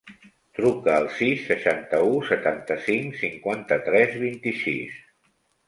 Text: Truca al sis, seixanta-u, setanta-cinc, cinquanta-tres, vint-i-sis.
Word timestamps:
Truca 0.59 0.95
al 1.01 1.05
sis, 1.17 1.43
seixanta-u, 1.49 2.17
setanta-cinc, 2.31 3.21
cinquanta-tres, 3.21 4.19
vint-i-sis. 4.27 5.01